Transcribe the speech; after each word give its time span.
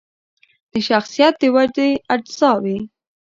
د 0.71 0.73
شخصیت 0.87 1.33
د 1.41 1.43
ودې 1.55 1.89
اجزاوې 2.13 2.77